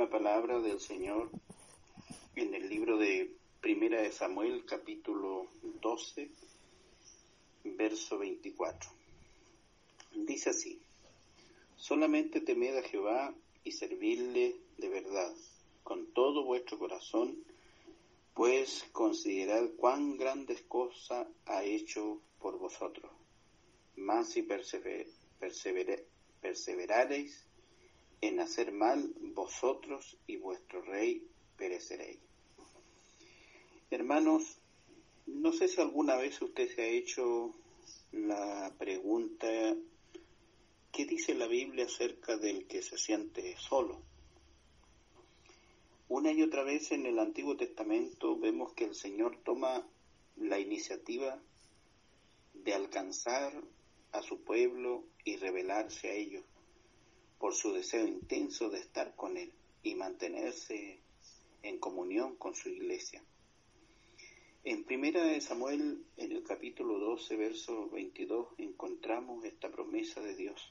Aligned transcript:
una 0.00 0.08
palabra 0.08 0.58
del 0.60 0.80
Señor 0.80 1.28
en 2.34 2.54
el 2.54 2.70
libro 2.70 2.96
de 2.96 3.36
Primera 3.60 4.00
de 4.00 4.10
Samuel, 4.10 4.64
capítulo 4.64 5.48
12, 5.82 6.30
verso 7.64 8.16
24. 8.16 8.90
Dice 10.14 10.48
así, 10.48 10.80
solamente 11.76 12.40
temed 12.40 12.78
a 12.78 12.82
Jehová 12.82 13.34
y 13.62 13.72
servidle 13.72 14.56
de 14.78 14.88
verdad, 14.88 15.34
con 15.82 16.06
todo 16.14 16.46
vuestro 16.46 16.78
corazón, 16.78 17.36
pues 18.32 18.86
considerad 18.92 19.68
cuán 19.76 20.16
grandes 20.16 20.62
cosas 20.62 21.28
ha 21.44 21.62
hecho 21.62 22.22
por 22.38 22.58
vosotros. 22.58 23.12
Más 23.96 24.30
si 24.30 24.44
persever- 24.44 25.12
perseverareis 26.40 27.49
en 28.20 28.40
hacer 28.40 28.72
mal, 28.72 29.14
vosotros 29.34 30.18
y 30.26 30.36
vuestro 30.36 30.82
rey 30.82 31.26
pereceréis. 31.56 32.18
Hermanos, 33.90 34.58
no 35.26 35.52
sé 35.52 35.68
si 35.68 35.80
alguna 35.80 36.16
vez 36.16 36.40
usted 36.42 36.68
se 36.74 36.82
ha 36.82 36.86
hecho 36.86 37.54
la 38.12 38.74
pregunta, 38.78 39.46
¿qué 40.92 41.06
dice 41.06 41.34
la 41.34 41.46
Biblia 41.46 41.86
acerca 41.86 42.36
del 42.36 42.66
que 42.66 42.82
se 42.82 42.98
siente 42.98 43.56
solo? 43.56 44.02
Una 46.08 46.32
y 46.32 46.42
otra 46.42 46.64
vez 46.64 46.90
en 46.92 47.06
el 47.06 47.18
Antiguo 47.18 47.56
Testamento 47.56 48.36
vemos 48.36 48.72
que 48.74 48.84
el 48.84 48.94
Señor 48.94 49.38
toma 49.44 49.86
la 50.36 50.58
iniciativa 50.58 51.40
de 52.52 52.74
alcanzar 52.74 53.52
a 54.12 54.22
su 54.22 54.42
pueblo 54.42 55.04
y 55.24 55.36
revelarse 55.36 56.08
a 56.08 56.14
ellos 56.14 56.44
por 57.40 57.54
su 57.54 57.72
deseo 57.72 58.06
intenso 58.06 58.68
de 58.68 58.80
estar 58.80 59.16
con 59.16 59.38
Él 59.38 59.50
y 59.82 59.94
mantenerse 59.94 61.00
en 61.62 61.78
comunión 61.78 62.36
con 62.36 62.54
su 62.54 62.68
iglesia. 62.68 63.24
En 64.62 64.84
primera 64.84 65.40
Samuel, 65.40 66.04
en 66.18 66.32
el 66.32 66.42
capítulo 66.44 66.98
12, 66.98 67.36
verso 67.36 67.88
22, 67.88 68.48
encontramos 68.58 69.42
esta 69.46 69.70
promesa 69.70 70.20
de 70.20 70.36
Dios. 70.36 70.70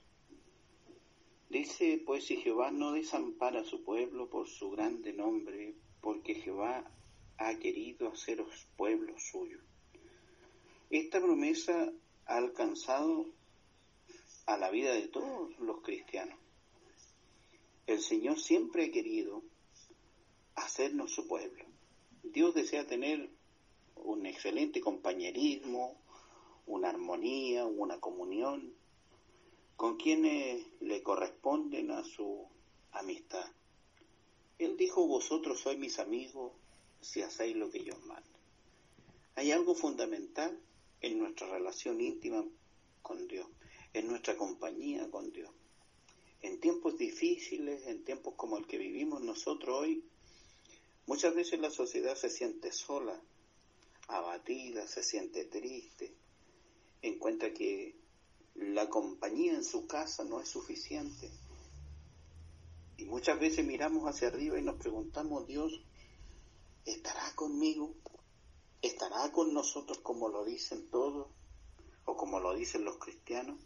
Dice, 1.50 2.04
pues 2.06 2.26
si 2.26 2.38
Jehová 2.38 2.70
no 2.70 2.92
desampara 2.92 3.62
a 3.62 3.66
su 3.66 3.84
pueblo 3.84 4.30
por 4.30 4.48
su 4.48 4.70
grande 4.70 5.12
nombre, 5.12 5.74
porque 6.02 6.36
Jehová 6.36 6.86
ha 7.40 7.58
querido 7.58 8.10
haceros 8.10 8.68
pueblo 8.78 9.18
suyo. 9.18 9.60
Esta 10.92 11.20
promesa 11.20 11.92
ha 12.28 12.38
alcanzado 12.38 13.26
a 14.46 14.56
la 14.56 14.70
vida 14.70 14.94
de 14.94 15.08
todos 15.08 15.58
los 15.58 15.82
cristianos. 15.82 16.38
El 17.90 18.02
Señor 18.02 18.40
siempre 18.40 18.86
ha 18.86 18.92
querido 18.92 19.42
hacernos 20.54 21.12
su 21.12 21.28
pueblo. 21.28 21.66
Dios 22.22 22.54
desea 22.54 22.86
tener 22.86 23.32
un 23.96 24.28
excelente 24.28 24.80
compañerismo, 24.80 26.00
una 26.68 26.90
armonía, 26.90 27.66
una 27.66 28.00
comunión 28.00 28.76
con 29.76 29.98
quienes 29.98 30.68
le 30.82 31.02
corresponden 31.02 31.90
a 31.90 32.04
su 32.04 32.46
amistad. 32.92 33.48
Él 34.60 34.78
dijo, 34.78 35.08
vosotros 35.08 35.60
sois 35.60 35.80
mis 35.80 35.98
amigos 35.98 36.54
si 37.02 37.24
hacéis 37.24 37.56
lo 37.56 37.72
que 37.72 37.84
yo 37.84 37.98
mando. 38.06 38.38
Hay 39.34 39.52
algo 39.52 39.74
fundamental 39.74 40.62
en 41.02 41.18
nuestra 41.18 41.48
relación 41.48 42.00
íntima 42.02 42.46
con 43.02 43.28
Dios, 43.28 43.48
en 43.94 44.10
nuestra 44.10 44.38
compañía 44.38 45.10
con 45.10 45.32
Dios. 45.32 45.50
En 46.42 46.60
tiempos 46.60 46.98
difíciles, 46.98 47.88
en 47.88 48.04
tiempos 48.04 48.36
como 48.36 48.58
el 48.58 48.66
que 48.66 48.78
vivimos 48.78 49.22
nosotros 49.22 49.78
hoy, 49.82 50.04
muchas 51.06 51.36
veces 51.36 51.60
la 51.60 51.70
sociedad 51.70 52.16
se 52.16 52.30
siente 52.30 52.72
sola, 52.72 53.20
abatida, 54.08 54.88
se 54.88 55.04
siente 55.04 55.46
triste, 55.46 56.16
encuentra 57.02 57.54
que 57.54 57.96
la 58.56 58.90
compañía 58.90 59.54
en 59.54 59.64
su 59.64 59.86
casa 59.88 60.24
no 60.24 60.42
es 60.42 60.50
suficiente. 60.50 61.30
Y 62.98 63.06
muchas 63.06 63.40
veces 63.40 63.66
miramos 63.66 64.04
hacia 64.04 64.28
arriba 64.28 64.60
y 64.60 64.64
nos 64.64 64.76
preguntamos, 64.76 65.48
Dios, 65.48 65.82
¿estará 66.86 67.34
conmigo? 67.36 67.96
¿Estará 68.82 69.32
con 69.32 69.54
nosotros 69.54 70.00
como 70.00 70.30
lo 70.30 70.46
dicen 70.46 70.90
todos? 70.90 71.28
¿O 72.06 72.16
como 72.16 72.40
lo 72.40 72.56
dicen 72.56 72.84
los 72.84 72.98
cristianos? 72.98 73.60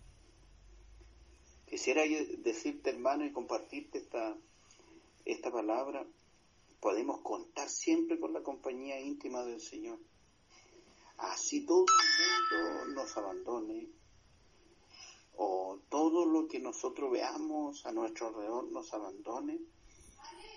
Quisiera 1.74 2.04
decirte, 2.44 2.92
hermano, 2.92 3.26
y 3.26 3.32
compartirte 3.32 3.98
esta, 3.98 4.38
esta 5.26 5.52
palabra. 5.52 6.06
Podemos 6.80 7.22
contar 7.22 7.68
siempre 7.68 8.20
con 8.20 8.32
la 8.32 8.44
compañía 8.44 9.00
íntima 9.00 9.44
del 9.44 9.60
Señor. 9.60 9.98
Así 11.18 11.66
todo 11.66 11.84
el 12.52 12.62
mundo 12.62 12.94
nos 12.94 13.18
abandone, 13.18 13.88
o 15.36 15.80
todo 15.90 16.28
lo 16.28 16.48
que 16.48 16.60
nosotros 16.60 17.10
veamos 17.12 17.84
a 17.88 17.92
nuestro 17.92 18.28
alrededor 18.28 18.72
nos 18.72 18.94
abandone, 18.94 19.60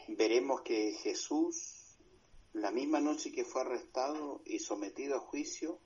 veremos 0.08 0.60
que 0.60 0.92
Jesús, 1.02 1.96
la 2.52 2.70
misma 2.70 3.00
noche 3.00 3.32
que 3.32 3.46
fue 3.46 3.62
arrestado 3.62 4.42
y 4.44 4.58
sometido 4.58 5.16
a 5.16 5.20
juicio, 5.20 5.78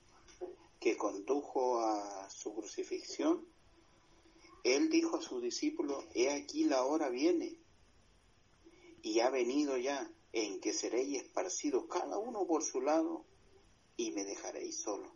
que 0.81 0.97
condujo 0.97 1.79
a 1.79 2.29
su 2.29 2.53
crucifixión, 2.53 3.47
él 4.63 4.89
dijo 4.89 5.17
a 5.17 5.21
sus 5.21 5.41
discípulos, 5.41 6.05
he 6.13 6.31
aquí 6.31 6.65
la 6.65 6.83
hora 6.83 7.09
viene, 7.09 7.57
y 9.01 9.19
ha 9.19 9.29
venido 9.29 9.77
ya, 9.77 10.09
en 10.33 10.61
que 10.61 10.73
seréis 10.73 11.23
esparcidos 11.23 11.85
cada 11.87 12.17
uno 12.17 12.45
por 12.45 12.63
su 12.63 12.81
lado, 12.81 13.25
y 13.97 14.11
me 14.11 14.23
dejaréis 14.23 14.79
solo. 14.81 15.11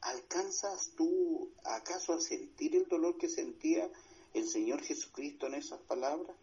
¿Alcanzas 0.00 0.92
tú 0.96 1.52
acaso 1.64 2.12
a 2.12 2.20
sentir 2.20 2.74
el 2.74 2.86
dolor 2.88 3.16
que 3.18 3.28
sentía 3.28 3.90
el 4.34 4.48
Señor 4.48 4.82
Jesucristo 4.82 5.46
en 5.46 5.54
esas 5.54 5.80
palabras? 5.82 6.36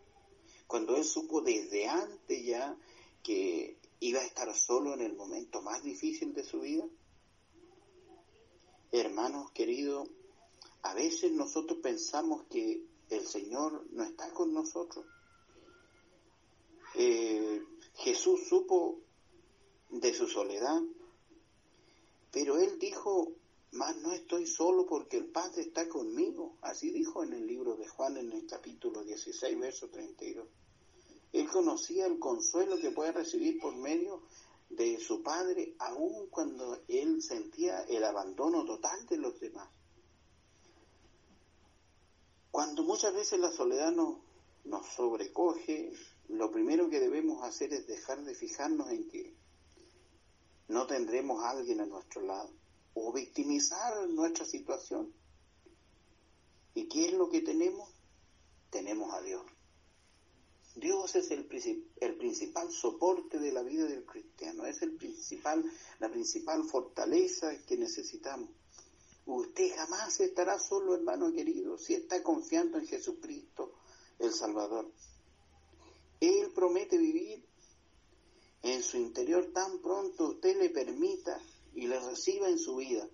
Cuando 0.65 0.95
Él 0.95 1.03
supo 1.03 1.41
desde 1.41 1.87
antes 1.87 2.45
ya 2.45 2.77
que 3.21 3.77
iba 3.99 4.21
a 4.21 4.25
estar 4.25 4.53
solo 4.55 4.93
en 4.93 5.01
el 5.01 5.13
momento 5.13 5.61
más 5.61 5.83
difícil 5.83 6.33
de 6.33 6.43
su 6.43 6.61
vida. 6.61 6.85
Hermanos 8.91 9.51
queridos, 9.51 10.09
a 10.83 10.93
veces 10.93 11.31
nosotros 11.31 11.79
pensamos 11.81 12.43
que 12.49 12.85
el 13.09 13.27
Señor 13.27 13.85
no 13.91 14.03
está 14.03 14.31
con 14.31 14.53
nosotros. 14.53 15.05
Eh, 16.95 17.63
Jesús 17.95 18.47
supo 18.47 18.99
de 19.89 20.13
su 20.13 20.27
soledad, 20.27 20.81
pero 22.31 22.57
Él 22.57 22.77
dijo, 22.79 23.33
mas 23.71 23.97
no 23.97 24.13
estoy 24.13 24.45
solo 24.47 24.85
porque 24.85 25.17
el 25.17 25.27
Padre 25.27 25.61
está 25.61 25.87
conmigo. 25.89 26.57
Así 26.61 26.91
dijo 26.91 27.23
en 27.23 27.33
el 27.33 27.45
libro 27.45 27.75
de 27.75 27.87
Juan 27.87 28.17
en 28.17 28.31
el 28.31 28.47
capítulo 28.47 29.03
16, 29.03 29.59
verso 29.59 29.89
32. 29.89 30.47
Él 31.31 31.47
conocía 31.47 32.07
el 32.07 32.17
consuelo 32.17 32.77
que 32.77 32.91
puede 32.91 33.11
recibir 33.11 33.59
por 33.59 33.75
medio 33.75 34.23
de 34.69 34.99
su 34.99 35.21
Padre, 35.21 35.75
aun 35.79 36.27
cuando 36.27 36.79
él 36.87 37.21
sentía 37.21 37.81
el 37.83 38.03
abandono 38.03 38.65
total 38.65 39.05
de 39.07 39.17
los 39.17 39.39
demás. 39.39 39.48
Cuando 42.59 42.83
muchas 42.83 43.13
veces 43.13 43.39
la 43.39 43.53
soledad 43.53 43.93
nos, 43.93 44.85
sobrecoge, 44.93 45.93
lo 46.27 46.51
primero 46.51 46.89
que 46.89 46.99
debemos 46.99 47.41
hacer 47.41 47.71
es 47.71 47.87
dejar 47.87 48.21
de 48.25 48.35
fijarnos 48.35 48.91
en 48.91 49.07
que 49.07 49.33
no 50.67 50.85
tendremos 50.85 51.41
a 51.41 51.51
alguien 51.51 51.79
a 51.79 51.85
nuestro 51.85 52.21
lado 52.21 52.51
o 52.95 53.13
victimizar 53.13 54.09
nuestra 54.09 54.43
situación. 54.43 55.13
¿Y 56.73 56.89
qué 56.89 57.05
es 57.05 57.13
lo 57.13 57.29
que 57.29 57.39
tenemos? 57.39 57.87
Tenemos 58.71 59.13
a 59.13 59.21
Dios. 59.21 59.45
Dios 60.75 61.15
es 61.15 61.31
el, 61.31 61.47
el 62.01 62.17
principal 62.17 62.69
soporte 62.73 63.39
de 63.39 63.53
la 63.53 63.63
vida 63.63 63.85
del 63.85 64.03
cristiano, 64.03 64.65
es 64.65 64.81
el 64.81 64.97
principal, 64.97 65.63
la 65.99 66.09
principal 66.09 66.65
fortaleza 66.65 67.57
que 67.65 67.77
necesitamos. 67.77 68.49
Usted 69.31 69.75
jamás 69.75 70.19
estará 70.21 70.57
solo, 70.57 70.95
hermano 70.95 71.31
querido, 71.31 71.77
si 71.77 71.93
está 71.93 72.23
confiando 72.23 72.79
en 72.79 72.87
Jesucristo, 72.87 73.75
el 74.17 74.33
Salvador. 74.33 74.91
Él 76.19 76.51
promete 76.55 76.97
vivir 76.97 77.45
en 78.63 78.81
su 78.81 78.97
interior 78.97 79.51
tan 79.53 79.83
pronto 79.83 80.29
usted 80.29 80.57
le 80.57 80.71
permita 80.71 81.39
y 81.75 81.85
le 81.85 81.99
reciba 81.99 82.49
en 82.49 82.57
su 82.57 82.77
vida. 82.77 83.07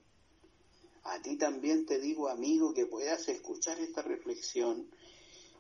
A 1.04 1.22
ti 1.22 1.38
también 1.38 1.86
te 1.86 2.00
digo, 2.00 2.30
amigo, 2.30 2.74
que 2.74 2.86
puedas 2.86 3.28
escuchar 3.28 3.78
esta 3.82 4.02
reflexión, 4.02 4.90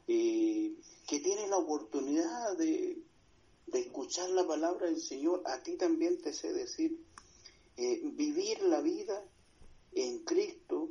eh, 0.08 0.74
que 1.06 1.20
tienes 1.20 1.50
la 1.50 1.58
oportunidad 1.58 2.58
de, 2.58 3.04
de, 3.68 3.80
escuchar 3.82 4.30
la 4.30 4.48
palabra 4.48 4.86
del 4.86 5.02
Señor. 5.02 5.44
A 5.48 5.62
ti 5.62 5.76
también 5.76 6.22
te 6.22 6.32
sé 6.32 6.54
decir, 6.54 6.98
eh, 7.76 8.00
vivir 8.14 8.62
la 8.62 8.80
vida 8.80 9.22
en 9.96 10.24
Cristo 10.26 10.90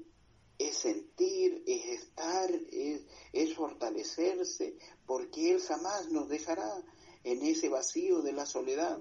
es 0.59 0.77
sentir, 0.79 1.63
es 1.67 2.01
estar, 2.01 2.51
es, 2.51 3.03
es, 3.33 3.55
fortalecerse, 3.55 4.77
porque 5.07 5.53
Él 5.53 5.61
jamás 5.61 6.11
nos 6.11 6.29
dejará 6.29 6.83
en 7.23 7.43
ese 7.43 7.69
vacío 7.69 8.23
de 8.23 8.33
la 8.33 8.47
soledad. 8.47 8.99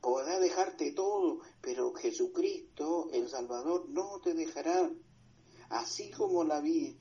Podrá 0.00 0.38
dejarte 0.38 0.92
todo, 0.92 1.40
pero 1.60 1.92
Jesucristo, 1.92 3.08
el 3.12 3.28
Salvador, 3.28 3.88
no 3.88 4.20
te 4.22 4.34
dejará. 4.34 4.90
Así 5.70 6.10
como 6.10 6.44
la 6.44 6.60
vida 6.60 6.94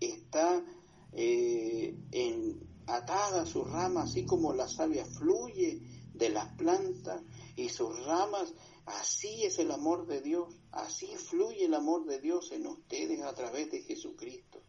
está 0.00 0.64
eh, 1.12 1.94
en, 2.12 2.66
atada 2.86 3.42
a 3.42 3.46
sus 3.46 3.70
ramas, 3.70 4.10
así 4.10 4.24
como 4.24 4.54
la 4.54 4.68
savia 4.68 5.04
fluye 5.04 5.82
de 6.14 6.30
las 6.30 6.54
plantas 6.56 7.22
y 7.58 7.68
sus 7.68 8.04
ramas 8.04 8.52
Así 8.88 9.44
es 9.44 9.58
el 9.58 9.70
amor 9.70 10.06
de 10.06 10.22
Dios, 10.22 10.48
así 10.72 11.14
fluye 11.16 11.66
el 11.66 11.74
amor 11.74 12.06
de 12.06 12.20
Dios 12.20 12.52
en 12.52 12.66
ustedes 12.66 13.20
a 13.20 13.34
través 13.34 13.70
de 13.70 13.82
Jesucristo. 13.82 14.62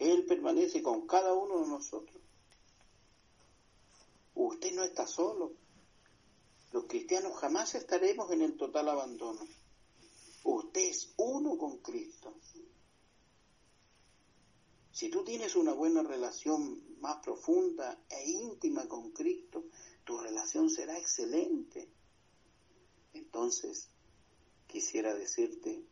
Él 0.00 0.26
permanece 0.26 0.82
con 0.82 1.06
cada 1.06 1.32
uno 1.32 1.60
de 1.60 1.68
nosotros. 1.68 2.20
Usted 4.34 4.72
no 4.72 4.82
está 4.82 5.06
solo. 5.06 5.52
Los 6.72 6.86
cristianos 6.86 7.38
jamás 7.38 7.76
estaremos 7.76 8.32
en 8.32 8.42
el 8.42 8.56
total 8.56 8.88
abandono. 8.88 9.46
Usted 10.42 10.80
es 10.80 11.12
uno 11.18 11.56
con 11.56 11.78
Cristo. 11.78 12.34
Si 14.90 15.08
tú 15.08 15.22
tienes 15.22 15.54
una 15.54 15.72
buena 15.72 16.02
relación 16.02 16.98
más 17.00 17.18
profunda 17.22 18.04
e 18.10 18.28
íntima 18.28 18.88
con 18.88 19.12
Cristo, 19.12 19.66
tu 20.02 20.18
relación 20.18 20.68
será 20.68 20.98
excelente 20.98 22.01
entonces, 23.14 23.88
quisiera 24.66 25.14
decirte, 25.14 25.82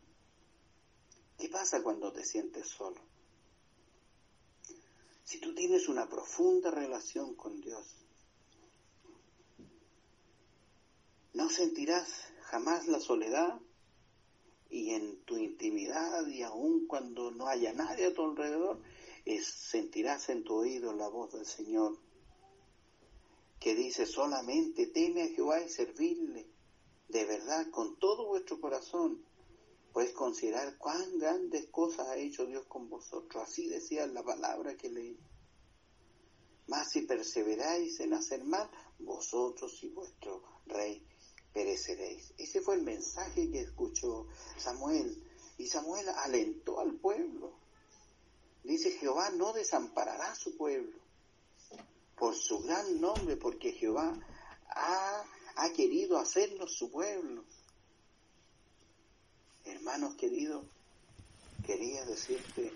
¿qué 1.39 1.49
pasa 1.49 1.83
cuando 1.83 2.13
te 2.13 2.25
sientes 2.25 2.69
solo? 2.69 3.01
Si 5.25 5.39
tú 5.39 5.55
tienes 5.55 5.89
una 5.89 6.09
profunda 6.09 6.71
relación 6.71 7.35
con 7.35 7.61
Dios, 7.61 7.87
no 11.35 11.49
sentirás 11.49 12.09
jamás 12.43 12.89
la 12.89 13.01
soledad 13.01 13.61
y 14.69 14.91
en 14.91 15.23
tu 15.25 15.37
intimidad 15.37 16.27
y 16.27 16.43
aun 16.43 16.87
cuando 16.87 17.31
no 17.31 17.47
haya 17.47 17.73
nadie 17.73 18.07
a 18.07 18.15
tu 18.15 18.23
alrededor, 18.23 18.81
sentirás 19.43 20.29
en 20.31 20.43
tu 20.43 20.55
oído 20.55 20.93
la 20.93 21.09
voz 21.09 21.33
del 21.33 21.47
Señor 21.47 21.99
que 23.61 23.75
dice 23.75 24.07
solamente 24.07 24.87
teme 24.87 25.23
a 25.23 25.29
Jehová 25.29 25.63
y 25.63 25.69
servirle 25.69 26.47
de 27.11 27.25
verdad 27.25 27.71
con 27.71 27.99
todo 27.99 28.27
vuestro 28.27 28.61
corazón, 28.61 29.25
puedes 29.93 30.13
considerar 30.13 30.79
cuán 30.79 31.19
grandes 31.19 31.67
cosas 31.71 32.09
ha 32.09 32.17
hecho 32.17 32.47
Dios 32.47 32.65
con 32.67 32.89
vosotros. 32.89 33.43
Así 33.43 33.69
decía 33.69 34.07
la 34.07 34.23
palabra 34.23 34.77
que 34.77 34.91
leí. 34.91 35.19
Mas 36.69 36.89
si 36.93 37.03
perseveráis 37.03 37.99
en 38.01 38.15
hacer 38.15 38.45
mal, 38.45 38.71
vosotros 39.01 39.83
y 39.83 39.89
vuestro 39.89 40.43
rey 40.67 41.05
pereceréis. 41.53 42.33
Ese 42.39 42.61
fue 42.61 42.77
el 42.77 42.83
mensaje 42.83 43.51
que 43.51 43.61
escuchó 43.61 44.27
Samuel. 44.57 45.27
Y 45.59 45.67
Samuel 45.67 46.09
alentó 46.09 46.79
al 46.79 46.95
pueblo. 46.95 47.59
Dice, 48.63 48.93
Jehová 48.93 49.31
no 49.31 49.53
desamparará 49.53 50.31
a 50.31 50.37
su 50.37 50.57
pueblo 50.57 50.97
por 52.17 52.37
su 52.37 52.61
gran 52.61 53.01
nombre, 53.01 53.37
porque 53.37 53.73
Jehová 53.73 54.15
querido 55.73 56.19
hacernos 56.19 56.73
su 56.73 56.91
pueblo. 56.91 57.45
Hermanos 59.65 60.15
queridos, 60.17 60.65
quería 61.67 62.05
decirte, 62.05 62.73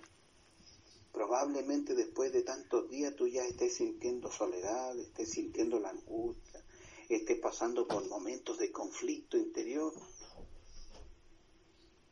probablemente 1.12 1.94
después 1.94 2.32
de 2.32 2.43
tantos 2.43 2.88
días 2.88 3.14
tú 3.17 3.26
ya 3.26 3.44
estés 3.44 3.76
sintiendo 3.76 4.31
soledad, 4.31 4.99
estés 4.99 5.31
sintiendo 5.31 5.79
la 5.81 5.91
angustia, 5.91 6.62
estés 7.08 7.38
pasando 7.41 7.87
por 7.87 8.06
momentos 8.08 8.58
de 8.58 8.70
conflicto 8.70 9.37
interior. 9.37 9.93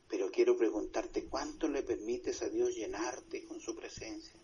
Pero 0.08 0.31
quiero 0.31 0.56
preguntarte, 0.56 1.26
¿cuánto 1.26 1.69
le 1.69 1.82
permites 1.82 2.43
a 2.43 2.49
Dios 2.49 2.75
llenarte 2.75 3.44
con 3.46 3.61
su 3.61 3.75
presencia? 3.75 4.40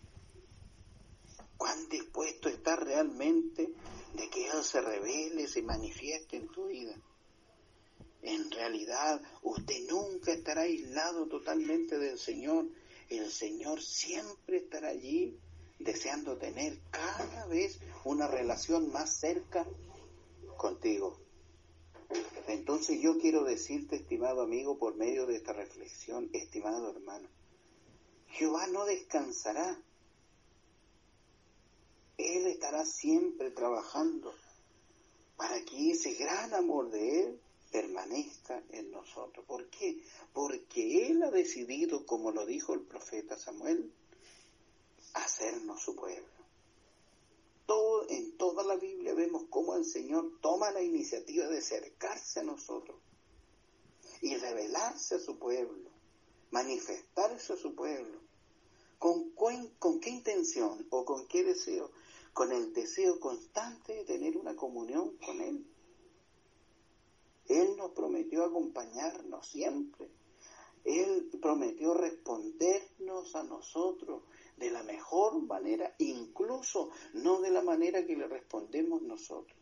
¿Cuán 1.58 1.88
dispuesto 1.88 2.48
estás 2.48 2.78
realmente 2.78 3.74
de 4.14 4.30
que 4.30 4.48
Él 4.48 4.64
se 4.64 4.80
revele, 4.80 5.46
se 5.48 5.62
manifieste 5.62 6.36
en 6.36 6.48
tu 6.48 6.66
vida. 6.66 6.94
En 8.22 8.50
realidad, 8.50 9.20
usted 9.42 9.86
nunca 9.88 10.32
estará 10.32 10.62
aislado 10.62 11.28
totalmente 11.28 11.98
del 11.98 12.18
Señor. 12.18 12.66
El 13.08 13.30
Señor 13.30 13.82
siempre 13.82 14.58
estará 14.58 14.88
allí 14.88 15.38
deseando 15.78 16.36
tener 16.36 16.80
cada 16.90 17.46
vez 17.46 17.78
una 18.04 18.26
relación 18.26 18.90
más 18.90 19.18
cerca 19.18 19.66
contigo. 20.56 21.18
Entonces 22.48 23.00
yo 23.00 23.18
quiero 23.18 23.44
decirte, 23.44 23.96
estimado 23.96 24.42
amigo, 24.42 24.78
por 24.78 24.96
medio 24.96 25.26
de 25.26 25.36
esta 25.36 25.52
reflexión, 25.52 26.30
estimado 26.32 26.90
hermano, 26.90 27.28
Jehová 28.28 28.66
no 28.66 28.84
descansará 28.84 29.80
él 32.18 32.48
estará 32.48 32.84
siempre 32.84 33.52
trabajando 33.52 34.34
para 35.36 35.64
que 35.64 35.92
ese 35.92 36.14
gran 36.14 36.52
amor 36.52 36.90
de 36.90 37.20
Él 37.20 37.40
permanezca 37.70 38.60
en 38.70 38.90
nosotros. 38.90 39.46
¿Por 39.46 39.70
qué? 39.70 40.02
Porque 40.32 41.06
Él 41.06 41.22
ha 41.22 41.30
decidido, 41.30 42.04
como 42.04 42.32
lo 42.32 42.44
dijo 42.44 42.74
el 42.74 42.80
profeta 42.80 43.38
Samuel, 43.38 43.92
hacernos 45.14 45.80
su 45.80 45.94
pueblo. 45.94 46.26
Todo, 47.66 48.08
en 48.08 48.36
toda 48.36 48.64
la 48.64 48.76
Biblia 48.76 49.14
vemos 49.14 49.44
cómo 49.48 49.76
el 49.76 49.84
Señor 49.84 50.40
toma 50.40 50.72
la 50.72 50.82
iniciativa 50.82 51.46
de 51.46 51.58
acercarse 51.58 52.40
a 52.40 52.44
nosotros 52.44 52.98
y 54.22 54.34
revelarse 54.34 55.16
a 55.16 55.20
su 55.20 55.38
pueblo, 55.38 55.88
manifestarse 56.50 57.52
a 57.52 57.56
su 57.56 57.76
pueblo. 57.76 58.18
¿Con, 58.98 59.30
¿Con 59.78 60.00
qué 60.00 60.10
intención 60.10 60.84
o 60.90 61.04
con 61.04 61.28
qué 61.28 61.44
deseo? 61.44 61.92
Con 62.38 62.52
el 62.52 62.72
deseo 62.72 63.18
constante 63.18 63.92
de 63.94 64.04
tener 64.04 64.36
una 64.36 64.54
comunión 64.54 65.16
con 65.16 65.40
Él. 65.40 65.66
Él 67.48 67.76
nos 67.76 67.90
prometió 67.90 68.44
acompañarnos 68.44 69.44
siempre. 69.44 70.08
Él 70.84 71.28
prometió 71.42 71.94
respondernos 71.94 73.34
a 73.34 73.42
nosotros 73.42 74.22
de 74.56 74.70
la 74.70 74.84
mejor 74.84 75.42
manera, 75.42 75.96
incluso 75.98 76.90
no 77.14 77.40
de 77.40 77.50
la 77.50 77.62
manera 77.62 78.06
que 78.06 78.14
le 78.14 78.28
respondemos 78.28 79.02
nosotros. 79.02 79.58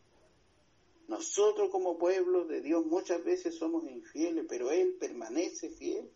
Nosotros 1.08 1.70
como 1.70 1.96
pueblo 1.96 2.44
de 2.44 2.60
Dios 2.60 2.84
muchas 2.84 3.24
veces 3.24 3.54
somos 3.54 3.84
infieles, 3.84 4.44
pero 4.46 4.70
Él 4.70 4.98
permanece 5.00 5.70
fiel. 5.70 6.10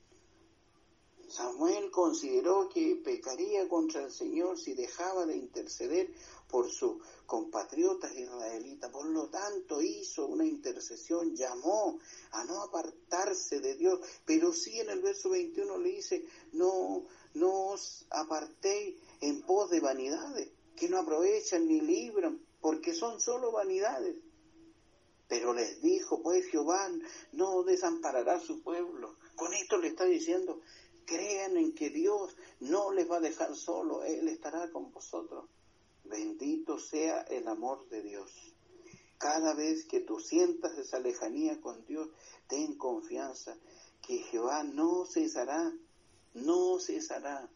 Samuel 1.30 1.92
consideró 1.92 2.68
que 2.68 2.96
pecaría 2.96 3.68
contra 3.68 4.02
el 4.02 4.10
Señor 4.10 4.58
si 4.58 4.74
dejaba 4.74 5.26
de 5.26 5.36
interceder 5.36 6.12
por 6.48 6.68
sus 6.68 6.96
compatriotas 7.24 8.12
israelitas. 8.16 8.90
Por 8.90 9.06
lo 9.06 9.28
tanto, 9.28 9.80
hizo 9.80 10.26
una 10.26 10.44
intercesión, 10.44 11.36
llamó 11.36 12.00
a 12.32 12.44
no 12.44 12.62
apartarse 12.62 13.60
de 13.60 13.76
Dios. 13.76 14.00
Pero 14.26 14.52
sí 14.52 14.80
en 14.80 14.90
el 14.90 15.00
verso 15.02 15.30
21 15.30 15.78
le 15.78 15.90
dice, 15.90 16.24
no, 16.52 17.06
no 17.34 17.68
os 17.68 18.06
apartéis 18.10 18.96
en 19.20 19.42
pos 19.42 19.70
de 19.70 19.78
vanidades, 19.78 20.50
que 20.74 20.88
no 20.88 20.98
aprovechan 20.98 21.68
ni 21.68 21.80
libran, 21.80 22.44
porque 22.60 22.92
son 22.92 23.20
solo 23.20 23.52
vanidades. 23.52 24.16
Pero 25.28 25.54
les 25.54 25.80
dijo, 25.80 26.20
pues 26.24 26.46
Jehová 26.46 26.90
no 27.32 27.62
desamparará 27.62 28.34
a 28.34 28.40
su 28.40 28.64
pueblo. 28.64 29.16
Con 29.36 29.54
esto 29.54 29.78
le 29.78 29.86
está 29.86 30.04
diciendo, 30.04 30.60
crean 31.04 31.56
en 31.56 31.74
que 31.74 31.90
Dios 31.90 32.36
no 32.60 32.92
les 32.92 33.10
va 33.10 33.16
a 33.16 33.20
dejar 33.20 33.54
solo, 33.54 34.04
Él 34.04 34.28
estará 34.28 34.70
con 34.70 34.92
vosotros. 34.92 35.44
Bendito 36.04 36.78
sea 36.78 37.22
el 37.22 37.46
amor 37.48 37.88
de 37.88 38.02
Dios. 38.02 38.32
Cada 39.18 39.54
vez 39.54 39.84
que 39.84 40.00
tú 40.00 40.18
sientas 40.18 40.78
esa 40.78 40.98
lejanía 40.98 41.60
con 41.60 41.84
Dios, 41.84 42.08
ten 42.48 42.76
confianza 42.76 43.56
que 44.00 44.18
Jehová 44.18 44.64
no 44.64 45.04
cesará 45.04 45.72
no 46.34 46.78
cesará 46.78 47.48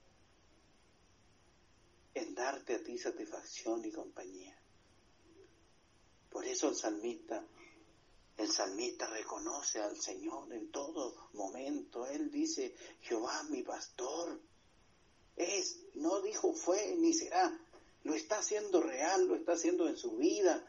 en 2.14 2.34
darte 2.34 2.74
a 2.74 2.82
ti 2.82 2.98
satisfacción 2.98 3.84
y 3.84 3.90
compañía. 3.90 4.56
Por 6.30 6.44
eso 6.44 6.68
el 6.68 6.74
salmista, 6.74 7.44
el 8.36 8.50
salmista 8.50 9.06
reconoce 9.06 9.80
al 9.80 10.00
Señor 10.00 10.52
en 10.52 10.70
todo 10.70 11.28
momento. 11.34 12.06
Él 12.06 12.30
dice, 12.30 12.74
Jehová 13.00 13.44
mi 13.44 13.62
pastor. 13.62 14.40
Es, 15.36 15.80
no 15.94 16.20
dijo 16.20 16.54
fue 16.54 16.94
ni 16.96 17.12
será, 17.12 17.58
lo 18.04 18.14
está 18.14 18.38
haciendo 18.38 18.80
real, 18.80 19.26
lo 19.26 19.34
está 19.34 19.52
haciendo 19.52 19.88
en 19.88 19.96
su 19.96 20.16
vida. 20.16 20.64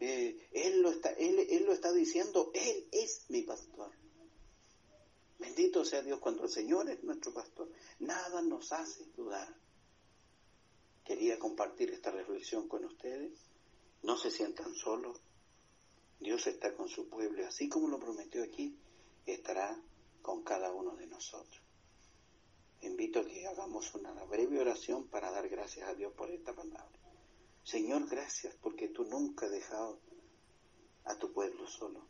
Eh, 0.00 0.48
él, 0.52 0.80
lo 0.80 0.90
está, 0.90 1.10
él, 1.10 1.38
él 1.50 1.64
lo 1.64 1.72
está 1.72 1.92
diciendo, 1.92 2.50
Él 2.54 2.88
es 2.92 3.24
mi 3.28 3.42
pastor. 3.42 3.90
Bendito 5.38 5.84
sea 5.84 6.02
Dios 6.02 6.20
cuando 6.20 6.44
el 6.44 6.50
Señor 6.50 6.88
es 6.88 7.02
nuestro 7.02 7.32
pastor. 7.32 7.70
Nada 8.00 8.42
nos 8.42 8.72
hace 8.72 9.04
dudar. 9.16 9.54
Quería 11.04 11.38
compartir 11.38 11.90
esta 11.90 12.10
reflexión 12.10 12.68
con 12.68 12.84
ustedes. 12.84 13.32
No 14.02 14.16
se 14.16 14.30
sientan 14.30 14.74
solos. 14.74 15.20
Dios 16.20 16.46
está 16.46 16.74
con 16.74 16.88
su 16.88 17.08
pueblo 17.08 17.46
así 17.46 17.68
como 17.68 17.88
lo 17.88 17.98
prometió 17.98 18.42
aquí, 18.42 18.76
estará 19.26 19.80
con 20.22 20.42
cada 20.42 20.72
uno 20.72 20.96
de 20.96 21.06
nosotros. 21.06 21.62
Invito 22.80 23.20
a 23.20 23.26
que 23.26 23.46
hagamos 23.46 23.94
una 23.94 24.12
breve 24.24 24.60
oración 24.60 25.08
para 25.08 25.30
dar 25.30 25.48
gracias 25.48 25.88
a 25.88 25.94
Dios 25.94 26.12
por 26.12 26.30
esta 26.30 26.54
palabra. 26.54 26.98
Señor, 27.64 28.08
gracias 28.08 28.54
porque 28.62 28.88
tú 28.88 29.04
nunca 29.04 29.46
has 29.46 29.52
dejado 29.52 30.00
a 31.04 31.16
tu 31.16 31.32
pueblo 31.32 31.66
solo. 31.66 32.06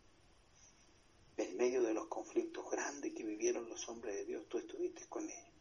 En 1.37 1.57
medio 1.57 1.83
de 1.83 1.95
los 1.95 2.07
conflictos 2.07 2.71
grandes 2.71 3.13
que 3.15 3.25
vivieron 3.25 3.69
los 3.69 3.89
hombres 3.89 4.17
de 4.17 4.25
Dios, 4.25 4.49
tú 4.49 4.59
estuviste 4.59 5.07
con 5.09 5.25
ellos. 5.25 5.55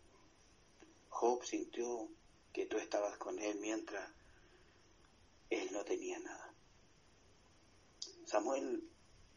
Job 1.10 1.44
sintió 1.44 2.10
que 2.52 2.66
tú 2.66 2.78
estabas 2.78 3.18
con 3.18 3.40
él 3.40 3.60
mientras 3.60 4.12
él 5.50 5.70
no 5.72 5.84
tenía 5.86 6.20
nada. 6.20 6.54
Samuel 8.28 8.84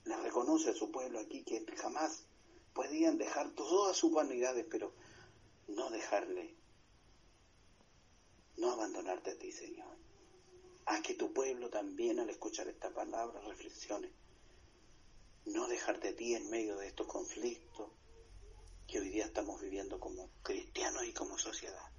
le 0.05 0.17
reconoce 0.17 0.71
a 0.71 0.75
su 0.75 0.91
pueblo 0.91 1.21
aquí 1.21 1.45
que 1.45 1.65
jamás 1.77 2.25
podían 2.75 3.19
dejar 3.19 3.55
todas 3.55 3.97
sus 3.97 4.13
vanidades, 4.13 4.67
pero 4.69 4.93
no 5.69 5.91
dejarle, 5.91 6.57
no 8.57 8.73
abandonarte 8.73 9.31
a 9.31 9.39
ti, 9.39 9.53
Señor. 9.53 9.97
Haz 10.87 11.03
que 11.03 11.15
tu 11.15 11.33
pueblo 11.33 11.71
también 11.71 12.19
al 12.19 12.31
escuchar 12.31 12.67
esta 12.67 12.93
palabra 12.93 13.41
reflexione. 13.43 14.11
No 15.45 15.69
dejarte 15.69 16.09
a 16.09 16.17
ti 16.17 16.35
en 16.35 16.51
medio 16.51 16.77
de 16.77 16.89
estos 16.89 17.07
conflictos 17.07 17.93
que 18.89 18.99
hoy 18.99 19.11
día 19.11 19.27
estamos 19.27 19.61
viviendo 19.61 20.01
como 20.01 20.29
cristianos 20.43 21.05
y 21.05 21.13
como 21.13 21.39
sociedad. 21.39 21.93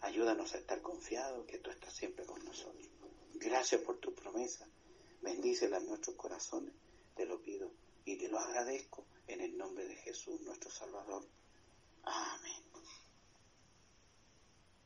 Ayúdanos 0.00 0.54
a 0.54 0.58
estar 0.58 0.80
confiados 0.80 1.44
que 1.46 1.58
tú 1.58 1.70
estás 1.70 1.92
siempre 1.92 2.24
con 2.24 2.44
nosotros. 2.44 2.88
Gracias 3.34 3.80
por 3.80 3.98
tu 3.98 4.14
promesa. 4.14 4.68
Bendícela 5.22 5.78
en 5.78 5.86
nuestros 5.86 6.16
corazones. 6.16 6.74
Te 7.16 7.24
lo 7.24 7.40
pido 7.40 7.70
y 8.04 8.16
te 8.16 8.28
lo 8.28 8.38
agradezco 8.38 9.06
en 9.28 9.40
el 9.40 9.56
nombre 9.56 9.86
de 9.86 9.96
Jesús, 9.96 10.40
nuestro 10.42 10.70
Salvador. 10.70 11.24
Amén. 12.04 12.71